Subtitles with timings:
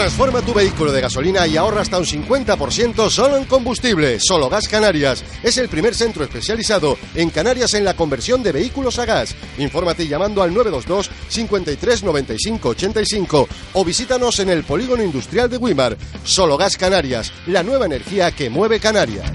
[0.00, 4.18] Transforma tu vehículo de gasolina y ahorra hasta un 50% solo en combustible.
[4.18, 8.98] Solo Gas Canarias es el primer centro especializado en Canarias en la conversión de vehículos
[8.98, 9.36] a gas.
[9.58, 15.98] Infórmate llamando al 922 53 95 85 o visítanos en el Polígono Industrial de Wimar.
[16.24, 19.30] Solo Gas Canarias, la nueva energía que mueve Canarias.